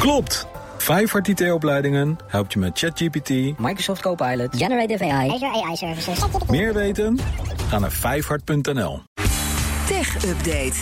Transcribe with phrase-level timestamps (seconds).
[0.00, 0.46] Klopt!
[0.78, 6.18] Vijfhart IT-opleidingen helpt je met ChatGPT, Microsoft Copilot, Generative AI, Azure AI Services.
[6.48, 7.18] meer weten?
[7.68, 9.02] Ga naar vijfhart.nl.
[9.86, 10.74] Tech Update.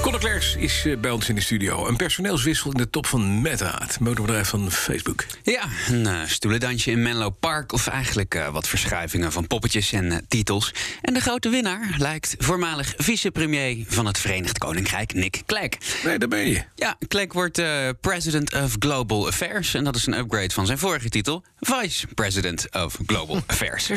[0.00, 1.86] Conor Klerks is eh, bij ons in de studio.
[1.86, 5.24] Een personeelswissel in de top van Meta, het motorbedrijf van Facebook.
[5.42, 7.72] Ja, een uh, stoelendansje in Menlo Park.
[7.72, 10.74] Of eigenlijk uh, wat verschuivingen van poppetjes en uh, titels.
[11.02, 15.68] En de grote winnaar lijkt voormalig vicepremier van het Verenigd Koninkrijk, Nick Clegg.
[16.04, 16.62] Nee, daar ben je.
[16.74, 17.62] Ja, Clegg wordt
[18.00, 19.74] President of Global Affairs.
[19.74, 23.90] En dat is een upgrade van zijn vorige titel, Vice President of Global Affairs.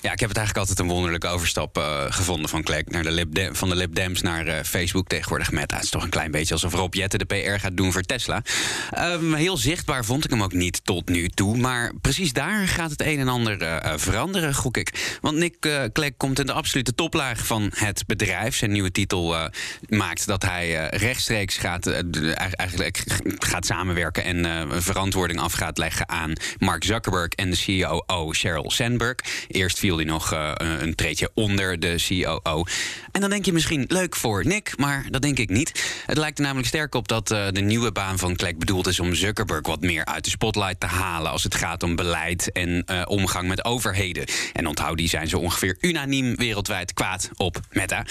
[0.00, 3.10] Ja, ik heb het eigenlijk altijd een wonderlijke overstap uh, gevonden van Clegg naar de
[3.10, 5.74] Lib van de Lib Dems naar uh, Facebook tegenwoordig Meta.
[5.74, 8.42] Het is toch een klein beetje alsof Rob Jetten de PR gaat doen voor Tesla.
[8.98, 11.56] Um, heel zichtbaar vond ik hem ook niet tot nu toe.
[11.56, 15.18] Maar precies daar gaat het een en ander uh, veranderen, gok ik.
[15.20, 18.56] Want Nick Clegg komt in de absolute toplaag van het bedrijf.
[18.56, 19.36] Zijn nieuwe titel
[19.88, 21.86] maakt dat hij rechtstreeks gaat,
[22.36, 23.04] eigenlijk
[23.38, 29.16] gaat samenwerken en verantwoording af gaat leggen aan Mark Zuckerberg en de CEO Sheryl Sandberg.
[29.48, 32.64] Eerst viel hij nog uh, een treetje onder de COO.
[33.12, 36.02] En dan denk je misschien leuk voor Nick, maar dat denk ik niet.
[36.06, 39.00] Het lijkt er namelijk sterk op dat uh, de nieuwe baan van Clegg bedoeld is
[39.00, 42.84] om Zuckerberg wat meer uit de spotlight te halen als het gaat om beleid en
[42.90, 44.24] uh, omgang met overheden.
[44.52, 48.06] En onthoud, die zijn zo ongeveer unaniem wereldwijd kwaad op Meta.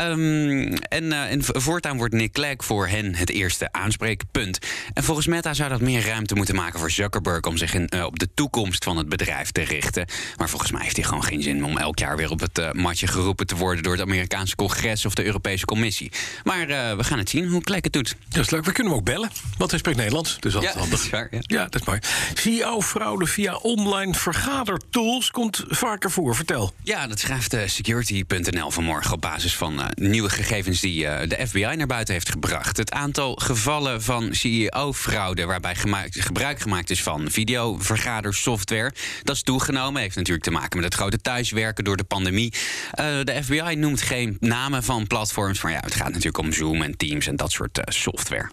[0.00, 4.58] Um, en, en voortaan wordt Nick Clegg voor hen het eerste aanspreekpunt.
[4.92, 8.18] En volgens Meta zou dat meer ruimte moeten maken voor Zuckerberg om zich in, op
[8.18, 10.06] de toekomst van het bedrijf te richten.
[10.36, 12.72] Maar volgens mij heeft hij gewoon geen zin om elk jaar weer op het uh,
[12.72, 16.12] matje geroepen te worden door het Amerikaanse congres of de Europese Commissie.
[16.44, 18.16] Maar uh, we gaan het zien hoe Klek het doet.
[18.28, 18.64] Dat is leuk.
[18.64, 20.36] We kunnen hem ook bellen, want hij spreekt Nederlands.
[20.40, 20.90] Dus dat ja, is handig.
[20.90, 21.40] Dat is waar, ja.
[21.40, 21.98] ja, dat is mooi.
[22.34, 26.36] CEO-fraude via online vergadertools komt vaker voor.
[26.36, 26.72] Vertel.
[26.82, 31.86] Ja, dat schrijft uh, security.nl vanmorgen op basis van nieuwe gegevens die de FBI naar
[31.86, 32.76] buiten heeft gebracht.
[32.76, 40.00] Het aantal gevallen van CEO-fraude waarbij gemaakt, gebruik gemaakt is van videovergadersoftware, dat is toegenomen.
[40.00, 42.52] Heeft natuurlijk te maken met het grote thuiswerken door de pandemie.
[42.54, 46.82] Uh, de FBI noemt geen namen van platforms, maar ja, het gaat natuurlijk om Zoom
[46.82, 48.50] en Teams en dat soort uh, software.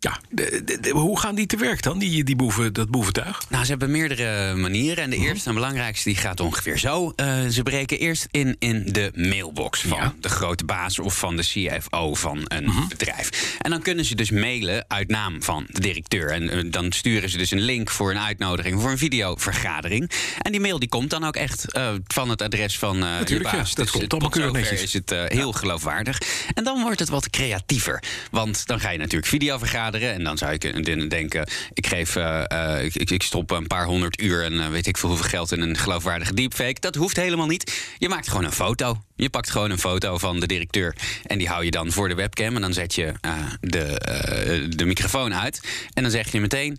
[0.00, 3.42] Ja, de, de, de, hoe gaan die te werk dan, die, die boeven, dat boeventuig?
[3.48, 5.04] Nou, ze hebben meerdere manieren.
[5.04, 7.12] En de eerste en belangrijkste die gaat ongeveer zo.
[7.16, 10.14] Uh, ze breken eerst in in de mailbox van ja.
[10.20, 12.88] de grote baas of van de CFO van een uh -huh.
[12.88, 13.56] bedrijf.
[13.58, 16.30] En dan kunnen ze dus mailen uit naam van de directeur.
[16.30, 20.10] En uh, dan sturen ze dus een link voor een uitnodiging voor een videovergadering.
[20.42, 23.50] En die mail die komt dan ook echt uh, van het adres van uh, Natuurlijk,
[23.50, 23.68] de baas.
[23.68, 24.82] Ja, dat dus komt allemaal keurig netjes.
[24.82, 25.58] is het heel ja.
[25.58, 26.20] geloofwaardig.
[26.54, 28.02] En dan wordt het wat creatiever.
[28.30, 29.86] Want dan ga je natuurlijk videovergaderen.
[29.94, 34.20] En dan zou ik denken, ik, geef, uh, uh, ik, ik, stop een paar honderd
[34.20, 36.80] uur en uh, weet ik veel hoeveel geld in een geloofwaardige deepfake.
[36.80, 37.94] Dat hoeft helemaal niet.
[37.98, 39.02] Je maakt gewoon een foto.
[39.16, 42.14] Je pakt gewoon een foto van de directeur en die hou je dan voor de
[42.14, 42.54] webcam.
[42.54, 43.12] En dan zet je
[43.60, 45.60] de, de microfoon uit.
[45.94, 46.78] En dan zeg je meteen,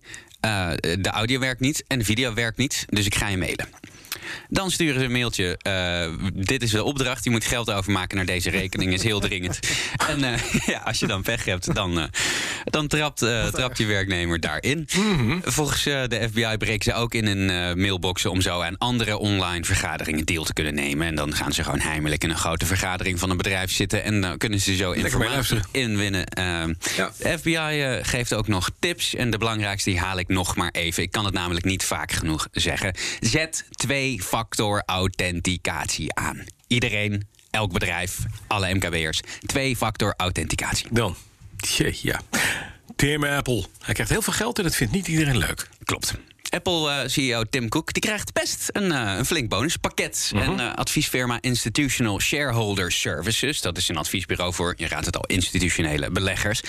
[0.80, 2.86] de audio werkt niet en de video werkt niet.
[2.90, 3.68] Dus ik ga je mailen.
[4.52, 5.60] Dan sturen ze een mailtje.
[5.68, 7.24] Uh, dit is de opdracht.
[7.24, 8.94] Je moet geld overmaken naar deze rekening.
[8.94, 9.60] Is heel dringend.
[10.08, 10.34] En uh,
[10.74, 12.04] ja, als je dan pech hebt, dan, uh,
[12.64, 13.18] dan trapt,
[13.52, 14.88] trapt je werknemer daarin.
[14.96, 15.42] Mm -hmm.
[15.44, 20.26] Volgens de FBI breken ze ook in een mailboxen om zo aan andere online vergaderingen
[20.26, 21.08] deel te kunnen nemen.
[21.08, 24.04] En dan gaan ze gewoon heimelijk in een grote vergadering van een bedrijf zitten.
[24.04, 26.24] En dan kunnen ze zo informatie inwinnen.
[26.96, 27.12] Ja.
[27.18, 29.16] De FBI geeft ook nog tips.
[29.16, 31.04] En de belangrijkste die haal ik nog maar even.
[31.04, 32.96] Ik kan het namelijk niet vaak genoeg zeggen.
[33.20, 36.46] Zet twee factor authenticatie aan.
[36.68, 38.18] Iedereen, elk bedrijf,
[38.48, 39.20] alle MKB'ers.
[39.46, 40.88] Twee-factor authenticatie.
[40.92, 41.16] Dan.
[42.02, 42.22] Ja.
[42.96, 43.66] Tim Apple.
[43.82, 45.70] Hij krijgt heel veel geld en dat vindt niet iedereen leuk.
[45.84, 46.14] Klopt.
[46.50, 50.32] Apple-CEO uh, Tim Cook die krijgt best een, uh, een flink bonuspakket.
[50.34, 50.60] Mm -hmm.
[50.60, 55.26] En uh, adviesfirma Institutional Shareholder Services, dat is een adviesbureau voor, je raadt het al,
[55.26, 56.62] institutionele beleggers.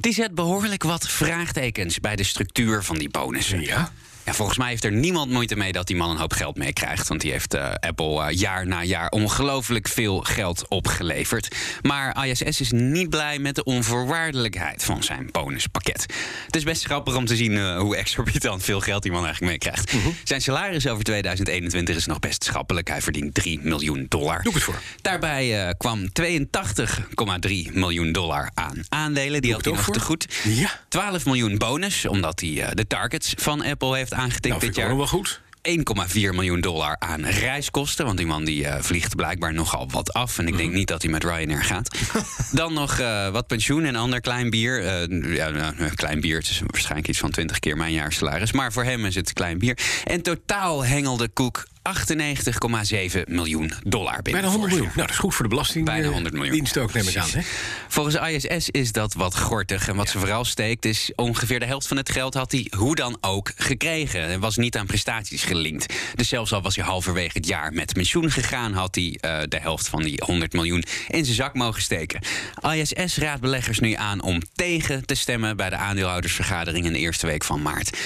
[0.00, 3.60] Die zet behoorlijk wat vraagtekens bij de structuur van die bonussen.
[3.60, 3.92] Ja.
[4.34, 7.08] Volgens mij heeft er niemand moeite mee dat die man een hoop geld meekrijgt.
[7.08, 11.56] Want die heeft uh, Apple uh, jaar na jaar ongelooflijk veel geld opgeleverd.
[11.82, 16.06] Maar ISS is niet blij met de onvoorwaardelijkheid van zijn bonuspakket.
[16.46, 19.52] Het is best grappig om te zien uh, hoe exorbitant veel geld die man eigenlijk
[19.52, 19.92] meekrijgt.
[19.92, 19.96] Mhm.
[19.96, 20.14] Uh -huh.
[20.24, 22.88] Zijn salaris over 2021 is nog best schappelijk.
[22.88, 24.42] Hij verdient 3 miljoen dollar.
[24.42, 24.80] Doe het voor.
[25.02, 29.42] Daarbij kwam 82,3 miljoen dollar aan aandelen.
[29.42, 29.94] Die had hij nog voor?
[29.94, 30.26] te goed.
[30.44, 30.80] Ja.
[30.88, 34.96] 12 miljoen bonus, omdat hij de targets van Apple heeft aangetikt nou, dit jaar.
[34.96, 35.40] wel goed.
[35.68, 35.74] 1,4
[36.12, 38.04] miljoen dollar aan reiskosten.
[38.04, 40.38] Want die man die uh, vliegt blijkbaar nogal wat af.
[40.38, 40.74] En ik denk mm.
[40.74, 41.98] niet dat hij met Ryanair gaat.
[42.52, 44.82] Dan nog uh, wat pensioen en ander klein bier.
[45.08, 48.52] Uh, ja, nou, klein bier, het is waarschijnlijk iets van 20 keer mijn jaarsalaris.
[48.52, 49.78] Maar voor hem is het klein bier.
[50.04, 54.42] En totaal hengelde Koek 98,7 miljoen dollar binnen.
[54.42, 54.86] Bijna 100 vorig miljoen.
[54.86, 55.84] Nou, dat is goed voor de belasting.
[55.84, 56.54] Bijna eh, 100 miljoen.
[56.54, 57.28] Dienst ook, neem ik aan.
[57.30, 57.40] Hè?
[57.88, 59.88] Volgens ISS is dat wat gortig.
[59.88, 62.94] En wat ze vooral steekt is ongeveer de helft van het geld had hij hoe
[62.94, 64.22] dan ook gekregen.
[64.22, 65.94] En was niet aan prestaties gelinkt.
[66.14, 68.72] Dus zelfs al was hij halverwege het jaar met pensioen gegaan...
[68.72, 72.20] had hij eh, de helft van die 100 miljoen in zijn zak mogen steken.
[72.74, 75.56] ISS raadt beleggers nu aan om tegen te stemmen...
[75.56, 77.98] bij de aandeelhoudersvergadering in de eerste week van maart.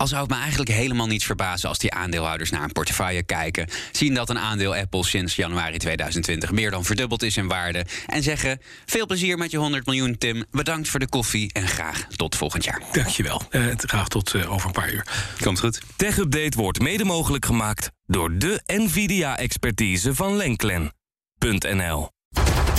[0.00, 3.68] Al zou het me eigenlijk helemaal niet verbazen als die aandeelhouders naar een portefeuille kijken,
[3.92, 8.22] zien dat een aandeel Apple sinds januari 2020 meer dan verdubbeld is in waarde en
[8.22, 10.44] zeggen: Veel plezier met je 100 miljoen, Tim.
[10.50, 12.82] Bedankt voor de koffie en graag tot volgend jaar.
[12.92, 13.42] Dankjewel.
[13.50, 15.06] Eh, graag tot eh, over een paar uur.
[15.40, 15.80] Komt goed.
[15.96, 22.08] Tech Update wordt mede mogelijk gemaakt door de NVIDIA-expertise van Lenklen.nl.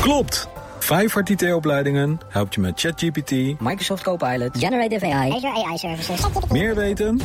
[0.01, 0.60] Klopt!
[0.83, 3.31] Vijfhart IT-opleidingen helpt je met ChatGPT.
[3.59, 4.57] Microsoft Copilot.
[4.57, 5.31] Generative AI.
[5.31, 6.21] Azure AI Services.
[6.49, 7.19] Meer weten?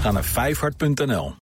[0.00, 1.30] Ga naar vijfhart.nl.